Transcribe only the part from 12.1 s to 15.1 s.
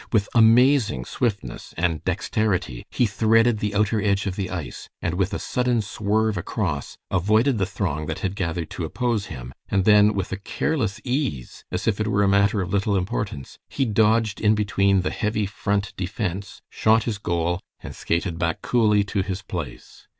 a matter of little importance, he dodged in between